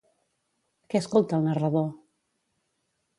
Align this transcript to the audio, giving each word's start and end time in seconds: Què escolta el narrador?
Què 0.93 1.01
escolta 1.03 1.39
el 1.39 1.45
narrador? 1.49 1.85